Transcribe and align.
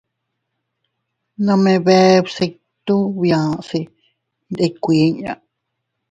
Nome 1.45 1.73
bee 1.85 2.13
bsitu 2.25 2.95
bia, 3.19 3.39
se 3.67 3.79
iyndikkue 3.85 4.95
inña. 5.07 5.33